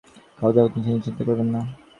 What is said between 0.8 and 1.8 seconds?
নিয়ে চিন্তা করবেন না।